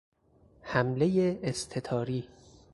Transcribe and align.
حملهی 0.61 1.39
استتاری 1.43 2.27